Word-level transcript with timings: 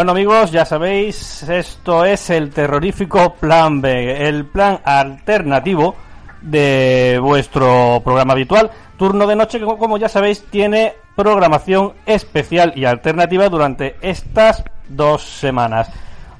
Bueno 0.00 0.12
amigos, 0.12 0.50
ya 0.50 0.64
sabéis, 0.64 1.42
esto 1.42 2.06
es 2.06 2.30
el 2.30 2.48
terrorífico 2.48 3.34
Plan 3.34 3.82
B, 3.82 4.26
el 4.26 4.46
plan 4.46 4.80
alternativo 4.82 5.94
de 6.40 7.18
vuestro 7.20 8.00
programa 8.02 8.32
habitual. 8.32 8.70
Turno 8.96 9.26
de 9.26 9.36
noche 9.36 9.58
que 9.58 9.66
como 9.66 9.98
ya 9.98 10.08
sabéis 10.08 10.42
tiene 10.46 10.94
programación 11.14 11.92
especial 12.06 12.72
y 12.76 12.86
alternativa 12.86 13.50
durante 13.50 13.96
estas 14.00 14.64
dos 14.88 15.20
semanas. 15.20 15.90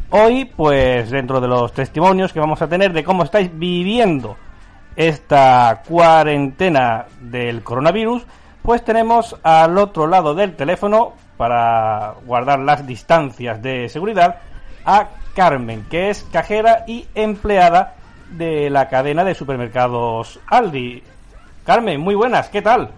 Hoy, 0.09 0.47
pues 0.47 1.11
dentro 1.11 1.38
de 1.38 1.49
los 1.49 1.74
testimonios 1.74 2.33
que 2.33 2.41
vamos 2.41 2.63
a 2.63 2.66
tener 2.66 2.95
de 2.95 3.05
cómo 3.05 3.24
estáis 3.24 3.51
viviendo 3.52 4.38
esta 4.97 5.83
cuarentena 5.87 7.05
del 7.21 7.63
coronavirus, 7.63 8.23
pues 8.63 8.83
tenemos 8.83 9.37
al 9.43 9.77
otro 9.77 10.07
lado 10.07 10.35
del 10.35 10.57
teléfono 10.57 11.13
para 11.41 12.17
guardar 12.27 12.59
las 12.59 12.87
distancias 12.87 13.62
de 13.62 13.89
seguridad 13.89 14.43
a 14.85 15.07
Carmen, 15.35 15.89
que 15.89 16.11
es 16.11 16.23
cajera 16.25 16.85
y 16.87 17.09
empleada 17.15 17.95
de 18.29 18.69
la 18.69 18.91
cadena 18.91 19.25
de 19.25 19.35
supermercados 19.35 20.39
Aldi. 20.49 21.03
Carmen, 21.65 21.99
muy 21.99 22.15
buenas, 22.15 22.51
¿qué 22.51 22.61
tal? 22.61 22.93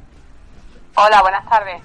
Hola, 0.96 1.22
buenas 1.22 1.48
tardes. 1.48 1.80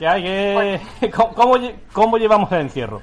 ¿Qué 0.00 0.08
hay? 0.08 0.80
¿Cómo, 1.14 1.60
cómo, 1.92 2.18
llevamos 2.18 2.50
el 2.50 2.62
encierro? 2.62 3.00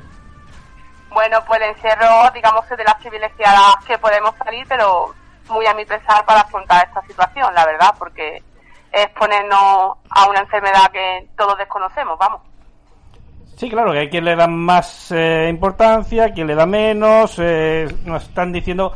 Bueno, 1.10 1.40
pues 1.48 1.62
el 1.62 1.70
encierro, 1.70 2.30
digamos, 2.34 2.70
es 2.70 2.78
de 2.78 2.84
las 2.84 2.96
privilegiadas 2.96 3.78
que 3.88 3.98
podemos 4.00 4.36
salir, 4.44 4.66
pero 4.68 5.16
muy 5.48 5.66
a 5.66 5.74
mi 5.74 5.86
pesar 5.86 6.26
para 6.26 6.42
afrontar 6.42 6.86
esta 6.86 7.02
situación, 7.04 7.56
la 7.56 7.66
verdad, 7.66 7.96
porque 7.98 8.44
es 8.92 9.08
ponernos 9.12 9.96
a 10.10 10.30
una 10.30 10.42
enfermedad 10.42 10.92
que 10.92 11.30
todos 11.38 11.58
desconocemos, 11.58 12.20
vamos. 12.20 12.42
Sí, 13.58 13.72
claro, 13.72 13.92
que 13.92 13.98
hay 13.98 14.10
quien 14.10 14.24
le 14.24 14.36
da 14.36 14.46
más 14.46 15.12
eh, 15.12 15.48
importancia, 15.50 16.32
quien 16.32 16.46
le 16.46 16.54
da 16.54 16.68
menos. 16.68 17.40
Eh, 17.40 17.88
nos 18.06 18.22
están 18.22 18.52
diciendo 18.52 18.94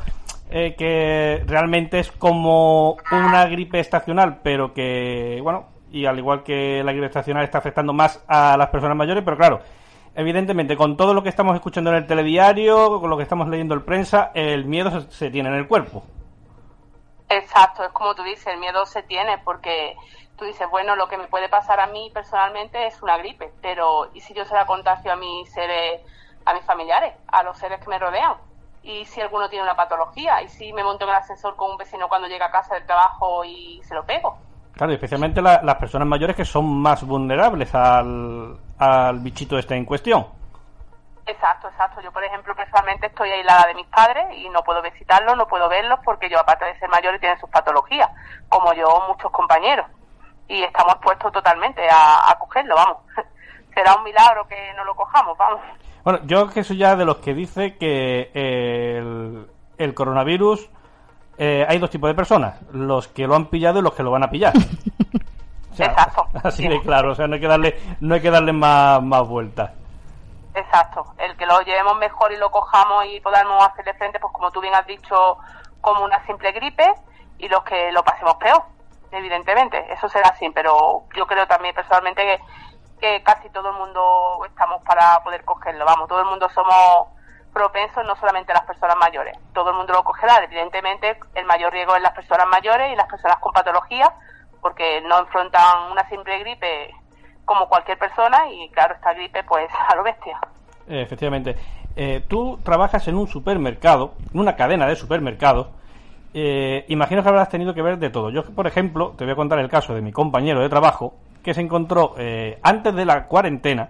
eh, 0.51 0.75
que 0.77 1.43
realmente 1.47 1.97
es 1.97 2.11
como 2.11 2.95
una 3.11 3.47
gripe 3.47 3.79
estacional, 3.79 4.41
pero 4.43 4.71
que, 4.71 5.39
bueno, 5.41 5.65
y 5.91 6.05
al 6.05 6.19
igual 6.19 6.43
que 6.43 6.83
la 6.83 6.91
gripe 6.91 7.07
estacional 7.07 7.43
está 7.43 7.57
afectando 7.57 7.91
más 7.91 8.23
a 8.27 8.55
las 8.55 8.69
personas 8.69 8.95
mayores, 8.95 9.23
pero 9.23 9.35
claro, 9.35 9.61
evidentemente 10.13 10.77
con 10.77 10.95
todo 10.95 11.15
lo 11.15 11.23
que 11.23 11.29
estamos 11.29 11.55
escuchando 11.55 11.89
en 11.89 11.95
el 11.95 12.05
telediario, 12.05 12.99
con 12.99 13.09
lo 13.09 13.17
que 13.17 13.23
estamos 13.23 13.47
leyendo 13.47 13.73
en 13.73 13.81
prensa, 13.83 14.29
el 14.35 14.65
miedo 14.65 15.09
se 15.09 15.31
tiene 15.31 15.49
en 15.49 15.55
el 15.55 15.67
cuerpo. 15.67 16.03
Exacto, 17.29 17.83
es 17.83 17.89
como 17.93 18.13
tú 18.13 18.21
dices, 18.21 18.45
el 18.45 18.59
miedo 18.59 18.85
se 18.85 19.01
tiene 19.01 19.39
porque 19.39 19.95
tú 20.41 20.47
dices, 20.47 20.67
bueno, 20.71 20.95
lo 20.95 21.07
que 21.07 21.19
me 21.19 21.27
puede 21.27 21.49
pasar 21.49 21.79
a 21.79 21.85
mí 21.85 22.09
personalmente 22.11 22.87
es 22.87 22.99
una 23.03 23.15
gripe, 23.17 23.53
pero 23.61 24.09
¿y 24.15 24.21
si 24.21 24.33
yo 24.33 24.43
se 24.43 24.55
la 24.55 24.65
contagio 24.65 25.13
a 25.13 25.15
mis 25.15 25.47
seres, 25.53 26.01
a 26.45 26.55
mis 26.55 26.63
familiares, 26.63 27.13
a 27.27 27.43
los 27.43 27.55
seres 27.59 27.79
que 27.79 27.87
me 27.87 27.99
rodean? 27.99 28.33
¿Y 28.81 29.05
si 29.05 29.21
alguno 29.21 29.49
tiene 29.49 29.61
una 29.61 29.75
patología? 29.75 30.41
¿Y 30.41 30.47
si 30.47 30.73
me 30.73 30.83
monto 30.83 31.03
en 31.03 31.11
el 31.11 31.17
ascensor 31.17 31.55
con 31.55 31.69
un 31.69 31.77
vecino 31.77 32.09
cuando 32.09 32.27
llega 32.27 32.47
a 32.47 32.51
casa 32.51 32.73
del 32.73 32.87
trabajo 32.87 33.45
y 33.45 33.83
se 33.83 33.93
lo 33.93 34.03
pego? 34.03 34.35
Claro, 34.73 34.91
especialmente 34.93 35.43
las 35.43 35.75
personas 35.75 36.07
mayores 36.07 36.35
que 36.35 36.43
son 36.43 36.65
más 36.81 37.05
vulnerables 37.05 37.75
al, 37.75 38.57
al 38.79 39.19
bichito 39.19 39.59
este 39.59 39.75
en 39.75 39.85
cuestión. 39.85 40.25
Exacto, 41.27 41.67
exacto. 41.67 42.01
Yo, 42.01 42.11
por 42.11 42.23
ejemplo, 42.23 42.55
personalmente 42.55 43.05
estoy 43.05 43.29
aislada 43.29 43.67
de 43.67 43.75
mis 43.75 43.85
padres 43.85 44.25
y 44.35 44.49
no 44.49 44.63
puedo 44.63 44.81
visitarlos, 44.81 45.37
no 45.37 45.47
puedo 45.47 45.69
verlos 45.69 45.99
porque 46.03 46.31
yo, 46.31 46.39
aparte 46.39 46.65
de 46.65 46.79
ser 46.79 46.89
mayor, 46.89 47.19
tienen 47.19 47.39
sus 47.39 47.49
patologías, 47.51 48.09
como 48.49 48.73
yo, 48.73 48.87
muchos 49.07 49.29
compañeros. 49.29 49.85
Y 50.47 50.63
estamos 50.63 50.95
puestos 51.01 51.31
totalmente 51.31 51.81
a, 51.89 52.35
cogerlo, 52.39 52.75
vamos. 52.75 52.97
Será 53.73 53.95
un 53.95 54.03
milagro 54.03 54.45
que 54.47 54.73
no 54.75 54.83
lo 54.83 54.95
cojamos, 54.95 55.37
vamos. 55.37 55.61
Bueno, 56.03 56.19
yo 56.23 56.49
que 56.49 56.63
soy 56.63 56.77
ya 56.77 56.95
de 56.95 57.05
los 57.05 57.17
que 57.17 57.33
dice 57.33 57.77
que 57.77 58.31
el, 59.77 59.93
coronavirus 59.93 60.69
eh, 61.37 61.65
hay 61.67 61.79
dos 61.79 61.89
tipos 61.89 62.09
de 62.09 62.15
personas, 62.15 62.59
los 62.73 63.07
que 63.07 63.27
lo 63.27 63.35
han 63.35 63.45
pillado 63.45 63.79
y 63.79 63.81
los 63.81 63.93
que 63.93 64.03
lo 64.03 64.11
van 64.11 64.23
a 64.23 64.29
pillar. 64.29 64.53
Exacto. 65.77 66.27
Así 66.43 66.67
de 66.67 66.81
claro, 66.81 67.11
o 67.11 67.15
sea, 67.15 67.27
no 67.27 67.35
hay 67.35 67.41
que 67.41 67.47
darle, 67.47 67.79
no 67.99 68.15
hay 68.15 68.21
que 68.21 68.31
darle 68.31 68.51
más, 68.51 69.01
más 69.01 69.27
vueltas. 69.27 69.71
Exacto, 70.53 71.05
el 71.17 71.35
que 71.37 71.45
lo 71.45 71.61
llevemos 71.61 71.97
mejor 71.97 72.31
y 72.33 72.37
lo 72.37 72.51
cojamos 72.51 73.05
y 73.05 73.21
podamos 73.21 73.63
hacerle 73.65 73.93
frente, 73.93 74.19
pues 74.19 74.33
como 74.33 74.51
tú 74.51 74.59
bien 74.59 74.75
has 74.75 74.85
dicho, 74.85 75.37
como 75.79 76.03
una 76.03 76.25
simple 76.25 76.51
gripe, 76.51 76.93
y 77.37 77.47
los 77.47 77.63
que 77.63 77.91
lo 77.91 78.03
pasemos 78.03 78.35
peor, 78.35 78.61
evidentemente, 79.11 79.85
eso 79.91 80.09
será 80.09 80.29
así, 80.29 80.49
pero 80.49 81.03
yo 81.15 81.25
creo 81.27 81.47
también 81.47 81.75
personalmente 81.75 82.39
que, 82.99 83.23
casi 83.23 83.49
todo 83.49 83.69
el 83.69 83.77
mundo 83.77 84.45
estamos 84.47 84.81
para 84.83 85.23
poder 85.23 85.43
cogerlo, 85.43 85.85
vamos, 85.85 86.07
todo 86.07 86.21
el 86.21 86.27
mundo 86.27 86.47
somos 86.49 87.07
propensos, 87.51 88.05
no 88.05 88.15
solamente 88.15 88.53
las 88.53 88.65
personas 88.65 88.95
mayores, 88.97 89.37
todo 89.53 89.71
el 89.71 89.75
mundo 89.75 89.93
lo 89.93 90.03
cogerá, 90.03 90.43
evidentemente 90.43 91.19
el 91.35 91.45
mayor 91.45 91.73
riesgo 91.73 91.95
es 91.95 92.01
las 92.01 92.13
personas 92.13 92.47
mayores 92.47 92.93
y 92.93 92.95
las 92.95 93.07
personas 93.07 93.37
con 93.39 93.51
patología, 93.51 94.13
porque 94.61 95.01
no 95.01 95.19
enfrentan 95.19 95.91
una 95.91 96.07
simple 96.07 96.39
gripe 96.39 96.93
como 97.43 97.67
cualquier 97.67 97.97
persona 97.97 98.49
y 98.49 98.69
claro, 98.69 98.93
esta 98.95 99.13
gripe 99.13 99.43
pues 99.43 99.69
a 99.87 99.95
lo 99.95 100.03
bestia. 100.03 100.39
Efectivamente. 100.87 101.55
Eh, 101.95 102.23
tú 102.27 102.59
trabajas 102.63 103.07
en 103.07 103.17
un 103.17 103.27
supermercado, 103.27 104.13
en 104.33 104.39
una 104.39 104.55
cadena 104.55 104.87
de 104.87 104.95
supermercados. 104.95 105.67
Eh, 106.33 106.85
imagino 106.87 107.21
que 107.21 107.29
habrás 107.29 107.49
tenido 107.49 107.73
que 107.73 107.81
ver 107.81 107.99
de 107.99 108.09
todo. 108.09 108.29
Yo, 108.29 108.43
por 108.43 108.67
ejemplo, 108.67 109.13
te 109.17 109.25
voy 109.25 109.33
a 109.33 109.35
contar 109.35 109.59
el 109.59 109.69
caso 109.69 109.93
de 109.93 110.01
mi 110.01 110.11
compañero 110.11 110.61
de 110.61 110.69
trabajo 110.69 111.13
que 111.43 111.53
se 111.53 111.61
encontró 111.61 112.13
eh, 112.17 112.59
antes 112.61 112.93
de 112.93 113.05
la 113.05 113.27
cuarentena 113.27 113.89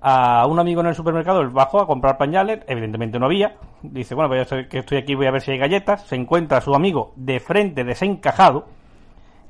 a 0.00 0.46
un 0.46 0.58
amigo 0.58 0.80
en 0.80 0.86
el 0.86 0.94
supermercado, 0.94 1.40
él 1.40 1.48
bajó 1.48 1.80
a 1.80 1.86
comprar 1.86 2.18
pañales, 2.18 2.60
evidentemente 2.68 3.18
no 3.18 3.26
había, 3.26 3.56
dice, 3.82 4.14
bueno, 4.14 4.28
pues 4.28 4.48
ya 4.48 4.68
que 4.68 4.78
estoy 4.78 4.98
aquí, 4.98 5.14
voy 5.14 5.26
a 5.26 5.32
ver 5.32 5.40
si 5.40 5.50
hay 5.50 5.58
galletas, 5.58 6.02
se 6.02 6.14
encuentra 6.14 6.58
a 6.58 6.60
su 6.60 6.74
amigo 6.74 7.12
de 7.16 7.40
frente 7.40 7.82
desencajado 7.82 8.66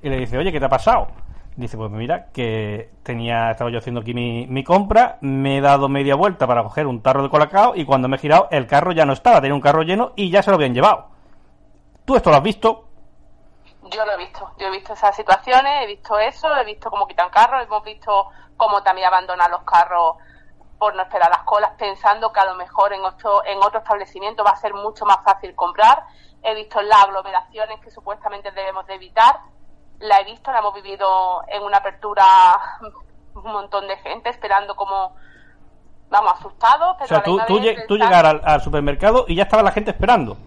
y 0.02 0.08
le 0.08 0.16
dice, 0.18 0.38
oye, 0.38 0.50
¿qué 0.50 0.58
te 0.58 0.64
ha 0.64 0.70
pasado? 0.70 1.08
Dice, 1.56 1.76
pues 1.76 1.90
mira, 1.90 2.28
que 2.32 2.88
tenía, 3.02 3.50
estaba 3.50 3.70
yo 3.70 3.78
haciendo 3.78 4.00
aquí 4.00 4.14
mi, 4.14 4.64
compra, 4.64 5.18
me 5.20 5.58
he 5.58 5.60
dado 5.60 5.88
media 5.88 6.14
vuelta 6.14 6.46
para 6.46 6.62
coger 6.62 6.86
un 6.86 7.02
tarro 7.02 7.24
de 7.24 7.28
colacao 7.28 7.74
y 7.74 7.84
cuando 7.84 8.08
me 8.08 8.16
he 8.16 8.20
girado 8.20 8.48
el 8.50 8.66
carro 8.66 8.92
ya 8.92 9.04
no 9.04 9.12
estaba, 9.12 9.40
tenía 9.40 9.54
un 9.54 9.60
carro 9.60 9.82
lleno 9.82 10.12
y 10.14 10.30
ya 10.30 10.42
se 10.42 10.50
lo 10.50 10.56
habían 10.56 10.72
llevado. 10.72 11.17
¿Tú 12.08 12.16
esto 12.16 12.30
lo 12.30 12.36
has 12.36 12.42
visto? 12.42 12.88
Yo 13.82 14.06
lo 14.06 14.12
he 14.12 14.16
visto, 14.16 14.50
yo 14.56 14.68
he 14.68 14.70
visto 14.70 14.94
esas 14.94 15.14
situaciones, 15.14 15.82
he 15.82 15.86
visto 15.86 16.18
eso, 16.18 16.56
he 16.56 16.64
visto 16.64 16.88
cómo 16.88 17.06
quitan 17.06 17.28
carros, 17.28 17.62
hemos 17.62 17.84
visto 17.84 18.30
cómo 18.56 18.82
también 18.82 19.08
abandonan 19.08 19.50
los 19.50 19.60
carros 19.64 20.16
por 20.78 20.94
no 20.94 21.02
esperar 21.02 21.28
las 21.28 21.42
colas, 21.42 21.72
pensando 21.76 22.32
que 22.32 22.40
a 22.40 22.46
lo 22.46 22.54
mejor 22.54 22.94
en 22.94 23.04
otro, 23.04 23.44
en 23.44 23.58
otro 23.58 23.80
establecimiento 23.80 24.42
va 24.42 24.52
a 24.52 24.56
ser 24.56 24.72
mucho 24.72 25.04
más 25.04 25.18
fácil 25.22 25.54
comprar. 25.54 26.02
He 26.42 26.54
visto 26.54 26.80
las 26.80 27.04
aglomeraciones 27.04 27.78
que 27.80 27.90
supuestamente 27.90 28.52
debemos 28.52 28.86
de 28.86 28.94
evitar, 28.94 29.40
la 29.98 30.20
he 30.20 30.24
visto, 30.24 30.50
la 30.50 30.60
hemos 30.60 30.72
vivido 30.72 31.42
en 31.48 31.62
una 31.62 31.76
apertura 31.76 32.24
un 33.34 33.52
montón 33.52 33.86
de 33.86 33.98
gente 33.98 34.30
esperando 34.30 34.74
como, 34.76 35.14
vamos, 36.08 36.32
asustados. 36.38 36.96
Pero 37.00 37.04
o 37.04 37.08
sea, 37.08 37.22
tú, 37.22 37.38
tú, 37.86 37.98
llegar 37.98 38.24
al, 38.24 38.62
supermercado 38.62 39.26
y 39.28 39.34
ya 39.34 39.42
estaba 39.42 39.62
la 39.62 39.72
gente 39.72 39.90
esperando. 39.90 40.38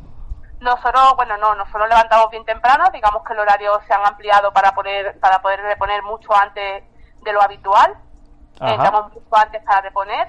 Nosotros, 0.61 1.15
bueno, 1.15 1.37
no, 1.37 1.55
nosotros 1.55 1.89
levantamos 1.89 2.29
bien 2.29 2.45
temprano, 2.45 2.85
digamos 2.93 3.23
que 3.23 3.33
el 3.33 3.39
horario 3.39 3.81
se 3.87 3.93
han 3.95 4.05
ampliado 4.05 4.53
para 4.53 4.73
poder, 4.73 5.19
para 5.19 5.41
poder 5.41 5.59
reponer 5.59 6.03
mucho 6.03 6.33
antes 6.35 6.83
de 7.21 7.33
lo 7.33 7.41
habitual. 7.41 7.97
Estamos 8.61 9.11
mucho 9.11 9.35
antes 9.35 9.63
para 9.63 9.81
reponer. 9.81 10.27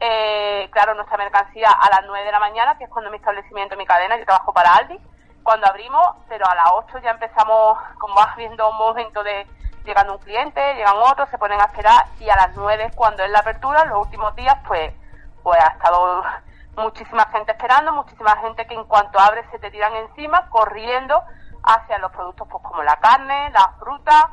Eh, 0.00 0.68
claro, 0.72 0.94
nuestra 0.94 1.18
mercancía 1.18 1.70
a 1.70 1.90
las 1.90 2.00
9 2.06 2.24
de 2.24 2.32
la 2.32 2.38
mañana, 2.38 2.78
que 2.78 2.84
es 2.84 2.90
cuando 2.90 3.10
mi 3.10 3.18
establecimiento, 3.18 3.76
mi 3.76 3.84
cadena, 3.84 4.16
yo 4.16 4.24
trabajo 4.24 4.54
para 4.54 4.76
Aldi, 4.76 4.98
cuando 5.42 5.66
abrimos, 5.66 6.06
pero 6.26 6.48
a 6.48 6.54
las 6.54 6.70
8 6.72 6.98
ya 7.00 7.10
empezamos, 7.10 7.78
como 7.98 8.14
vas 8.14 8.34
viendo 8.34 8.70
un 8.70 8.78
momento 8.78 9.22
de 9.22 9.46
llegando 9.84 10.14
un 10.14 10.18
cliente, 10.20 10.74
llegan 10.74 10.96
otros, 10.96 11.28
se 11.28 11.36
ponen 11.36 11.60
a 11.60 11.64
esperar 11.64 12.06
y 12.18 12.30
a 12.30 12.36
las 12.36 12.56
9 12.56 12.92
cuando 12.94 13.22
es 13.22 13.30
la 13.30 13.40
apertura, 13.40 13.84
los 13.84 14.06
últimos 14.06 14.34
días, 14.36 14.56
pues, 14.66 14.92
pues 15.42 15.60
ha 15.60 15.68
estado 15.68 16.24
muchísima 16.76 17.26
gente 17.32 17.52
esperando, 17.52 17.92
muchísima 17.92 18.36
gente 18.38 18.66
que 18.66 18.74
en 18.74 18.84
cuanto 18.84 19.18
abre 19.18 19.44
se 19.50 19.58
te 19.58 19.70
tiran 19.70 19.94
encima, 19.94 20.48
corriendo 20.48 21.22
hacia 21.62 21.98
los 21.98 22.12
productos 22.12 22.46
pues 22.50 22.62
como 22.62 22.82
la 22.82 22.96
carne, 22.96 23.50
la 23.50 23.74
fruta 23.78 24.30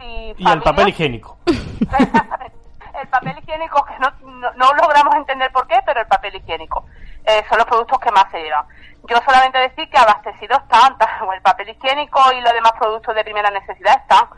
y, 0.00 0.34
el 0.46 0.62
papel 0.62 0.88
higiénico. 0.88 1.38
el 1.46 3.08
papel 3.08 3.38
higiénico 3.38 3.84
que 3.84 3.98
no, 3.98 4.10
no, 4.56 4.74
logramos 4.74 5.14
entender 5.14 5.50
por 5.52 5.66
qué, 5.66 5.80
pero 5.86 6.00
el 6.00 6.06
papel 6.06 6.34
higiénico 6.36 6.84
eh, 7.24 7.44
son 7.48 7.58
los 7.58 7.66
productos 7.66 7.98
que 7.98 8.10
más 8.10 8.30
se 8.30 8.42
llevan. 8.42 8.66
Yo 9.08 9.16
solamente 9.24 9.58
decir 9.58 9.88
que 9.88 9.98
abastecidos 9.98 10.60
están, 10.62 10.96
el 11.34 11.42
papel 11.42 11.70
higiénico 11.70 12.20
y 12.32 12.40
los 12.40 12.52
demás 12.52 12.72
productos 12.78 13.14
de 13.14 13.24
primera 13.24 13.50
necesidad 13.50 13.98
están. 13.98 14.28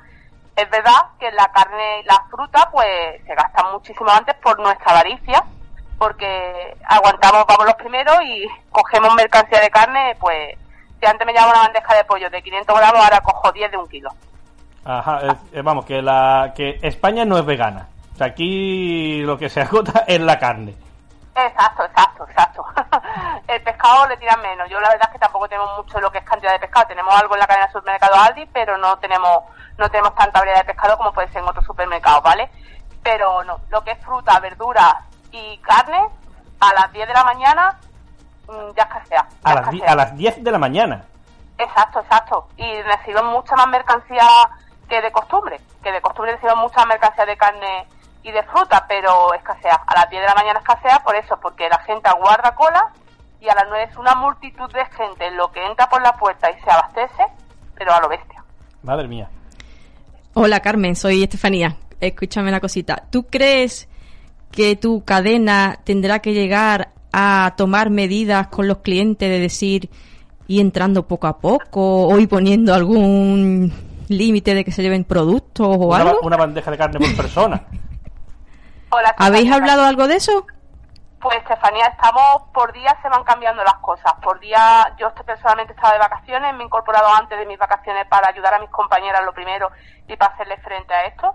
Es 0.54 0.68
verdad 0.70 1.10
que 1.20 1.30
la 1.32 1.46
carne 1.52 2.00
y 2.00 2.04
la 2.04 2.24
fruta 2.30 2.68
pues 2.72 3.22
se 3.24 3.34
gastan 3.34 3.72
muchísimo 3.72 4.10
antes 4.10 4.34
por 4.36 4.58
nuestra 4.58 4.90
avaricia, 4.90 5.44
porque 5.98 6.76
aguantamos, 6.86 7.44
vamos 7.46 7.66
los 7.66 7.74
primeros 7.74 8.16
y 8.24 8.46
cogemos 8.70 9.14
mercancía 9.14 9.60
de 9.60 9.70
carne, 9.70 10.16
pues 10.20 10.56
si 11.00 11.06
antes 11.06 11.26
me 11.26 11.32
llevaba 11.32 11.52
una 11.52 11.62
bandeja 11.62 11.94
de 11.94 12.04
pollo 12.04 12.30
de 12.30 12.42
500 12.42 12.76
gramos, 12.76 13.04
ahora 13.04 13.20
cojo 13.20 13.52
10 13.52 13.70
de 13.70 13.76
un 13.76 13.88
kilo. 13.88 14.10
Ajá, 14.84 15.20
vamos, 15.62 15.84
que, 15.84 16.00
la, 16.00 16.52
que 16.54 16.78
España 16.82 17.24
no 17.24 17.36
es 17.36 17.44
vegana. 17.44 17.88
O 18.14 18.16
sea, 18.16 18.28
aquí 18.28 19.20
lo 19.22 19.36
que 19.36 19.48
se 19.48 19.60
agota 19.60 20.04
es 20.06 20.20
la 20.20 20.38
carne. 20.38 20.74
Exacto, 21.36 21.84
exacto, 21.84 22.26
exacto. 22.28 22.64
el 23.48 23.62
pescado 23.62 24.08
le 24.08 24.16
tiran 24.16 24.40
menos. 24.40 24.68
Yo 24.68 24.80
la 24.80 24.88
verdad 24.88 25.06
es 25.08 25.12
que 25.12 25.18
tampoco 25.18 25.48
tenemos 25.48 25.76
mucho 25.76 26.00
lo 26.00 26.10
que 26.10 26.18
es 26.18 26.24
cantidad 26.24 26.52
de 26.52 26.58
pescado. 26.58 26.86
Tenemos 26.86 27.14
algo 27.14 27.34
en 27.34 27.40
la 27.40 27.46
cadena 27.46 27.66
de 27.66 27.72
supermercado 27.72 28.14
Aldi, 28.16 28.46
pero 28.46 28.76
no 28.78 28.98
tenemos 28.98 29.44
no 29.76 29.88
tenemos 29.88 30.14
tanta 30.16 30.40
variedad 30.40 30.58
de 30.60 30.72
pescado 30.72 30.96
como 30.96 31.12
puede 31.12 31.28
ser 31.28 31.42
en 31.42 31.48
otros 31.48 31.64
supermercados, 31.64 32.22
¿vale? 32.24 32.50
Pero 33.04 33.44
no, 33.44 33.60
lo 33.70 33.84
que 33.84 33.92
es 33.92 33.98
fruta, 34.04 34.40
verdura 34.40 35.04
y 35.32 35.58
carne, 35.58 36.08
a 36.60 36.72
las 36.75 36.92
10 36.92 37.06
de 37.08 37.14
la 37.14 37.25
mañana 37.25 37.78
mm, 38.46 38.76
ya 38.76 38.82
escasea. 38.84 39.28
a, 39.42 39.54
las 39.54 39.69
a 39.86 39.94
las 39.94 40.16
10 40.16 40.44
de 40.44 40.50
la 40.50 40.58
mañana. 40.58 41.04
Exacto, 41.58 42.00
exacto. 42.00 42.48
Y 42.56 42.82
reciben 42.82 43.26
mucha 43.26 43.56
más 43.56 43.69
mercancía 43.69 44.26
que 44.88 45.00
de 45.00 45.10
costumbre. 45.10 45.60
Que 45.82 45.92
de 45.92 46.00
costumbre 46.00 46.32
reciben 46.32 46.58
mucha 46.58 46.84
mercancía 46.86 47.26
de 47.26 47.36
carne 47.36 47.86
y 48.22 48.30
de 48.30 48.42
fruta, 48.44 48.84
pero 48.88 49.34
escasea. 49.34 49.75
A 49.86 49.94
las 49.94 50.10
10 50.10 50.22
de 50.22 50.28
la 50.28 50.34
mañana 50.34 50.60
escasea 50.60 51.00
por 51.00 51.16
eso, 51.16 51.38
porque 51.40 51.69
la 51.69 51.78
gente 51.80 52.08
aguarda 52.08 52.54
cola 52.54 52.92
y 53.40 53.48
a 53.48 53.54
las 53.54 53.64
9 53.69 53.88
es 53.90 53.96
una 53.96 54.14
multitud 54.14 54.70
de 54.72 54.84
gente 54.86 55.30
lo 55.32 55.50
que 55.52 55.64
entra 55.64 55.88
por 55.88 56.02
la 56.02 56.12
puerta 56.12 56.50
y 56.50 56.60
se 56.60 56.70
abastece, 56.70 57.25
pero 57.75 57.92
a 57.92 58.00
lo 58.00 58.08
bestia. 58.08 58.42
Madre 58.82 59.08
mía. 59.08 59.28
Hola 60.34 60.60
Carmen, 60.60 60.94
soy 60.94 61.22
Estefanía. 61.22 61.76
Escúchame 62.00 62.48
una 62.48 62.60
cosita. 62.60 63.02
¿Tú 63.10 63.26
crees 63.26 63.88
que 64.50 64.76
tu 64.76 65.04
cadena 65.04 65.78
tendrá 65.84 66.20
que 66.20 66.32
llegar 66.32 66.90
a 67.12 67.54
tomar 67.56 67.90
medidas 67.90 68.48
con 68.48 68.68
los 68.68 68.78
clientes 68.78 69.28
de 69.28 69.38
decir 69.38 69.90
y 70.46 70.60
entrando 70.60 71.06
poco 71.06 71.26
a 71.26 71.38
poco 71.38 72.06
o 72.06 72.18
y 72.18 72.26
poniendo 72.26 72.74
algún 72.74 73.72
límite 74.08 74.54
de 74.54 74.64
que 74.64 74.72
se 74.72 74.82
lleven 74.82 75.04
productos 75.04 75.76
o 75.78 75.94
algo? 75.94 76.20
Una 76.22 76.36
bandeja 76.36 76.70
de 76.70 76.78
carne 76.78 76.98
por 76.98 77.16
persona. 77.16 77.62
Hola, 78.90 79.14
¿Habéis 79.18 79.52
hablado 79.52 79.84
algo 79.84 80.08
de 80.08 80.16
eso? 80.16 80.46
Pues 81.20 81.36
Estefanía, 81.38 81.86
estamos 81.86 82.44
por 82.54 82.72
día 82.72 82.96
se 83.02 83.08
van 83.08 83.24
cambiando 83.24 83.62
las 83.64 83.74
cosas. 83.74 84.14
Por 84.22 84.38
día 84.40 84.94
yo 84.98 85.12
personalmente 85.26 85.74
estaba 85.74 85.92
de 85.92 85.98
vacaciones, 85.98 86.54
me 86.54 86.62
he 86.62 86.66
incorporado 86.66 87.08
antes 87.14 87.38
de 87.38 87.44
mis 87.44 87.58
vacaciones 87.58 88.06
para 88.06 88.28
ayudar 88.28 88.54
a 88.54 88.60
mis 88.60 88.70
compañeras 88.70 89.24
lo 89.24 89.34
primero 89.34 89.70
y 90.06 90.16
para 90.16 90.32
hacerle 90.32 90.56
frente 90.58 90.94
a 90.94 91.06
esto, 91.06 91.34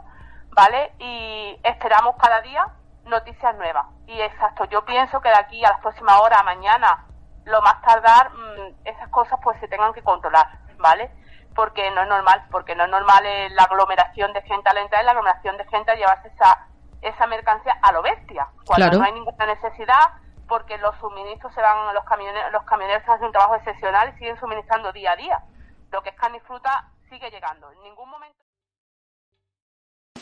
¿vale? 0.52 0.94
Y 1.00 1.60
esperamos 1.64 2.16
cada 2.18 2.42
día 2.42 2.66
noticias 3.06 3.56
nuevas. 3.56 3.86
Y 4.08 4.20
exacto, 4.22 4.66
yo 4.66 4.84
pienso 4.86 5.22
que 5.22 5.30
de 5.30 5.38
aquí 5.38 5.64
a 5.64 5.70
las 5.70 5.80
próximas 5.80 6.20
horas, 6.22 6.44
mañana, 6.44 7.06
lo 7.46 7.62
más 7.62 7.82
tardar, 7.82 8.32
mm, 8.32 8.76
esas 8.86 9.10
cosas 9.10 9.40
pues 9.44 9.60
se 9.60 9.68
tengan 9.68 9.94
que 9.94 10.04
controlar, 10.04 10.48
¿vale? 10.78 11.12
Porque 11.56 11.90
no 11.92 12.02
es 12.02 12.08
normal, 12.08 12.46
porque 12.52 12.76
no 12.76 12.86
es 12.86 12.90
normal 12.90 13.24
la 13.52 13.64
aglomeración 13.64 14.34
de 14.34 14.42
gente 14.42 14.70
al 14.70 14.78
entrar 14.78 15.02
y 15.02 15.06
la 15.06 15.12
aglomeración 15.12 15.58
de 15.58 15.66
gente 15.66 15.92
a 15.92 15.96
llevarse 15.96 16.30
esa 16.30 16.68
esa 17.04 17.28
mercancía 17.28 17.78
a 17.82 17.92
lo 17.92 18.02
bestia, 18.02 18.48
cuando 18.66 18.98
no 18.98 19.04
hay 19.04 19.12
ninguna 19.12 19.46
necesidad, 19.46 20.14
porque 20.48 20.78
los 20.78 20.96
suministros 21.00 21.54
se 21.54 21.62
van, 21.62 21.94
los 21.94 22.04
camioneros, 22.06 22.52
los 22.52 22.64
camioneros 22.64 23.08
hacen 23.08 23.26
un 23.26 23.32
trabajo 23.32 23.56
excepcional 23.56 24.10
y 24.10 24.18
siguen 24.18 24.40
suministrando 24.40 24.92
día 24.94 25.12
a 25.12 25.16
día. 25.16 25.44
Lo 25.92 26.02
que 26.02 26.10
es 26.10 26.16
carne 26.16 26.38
y 26.38 26.42
fruta 26.42 26.90
sigue 27.10 27.30
llegando. 27.30 27.72
En 27.72 27.84
ningún 27.84 28.10
momento. 28.10 28.43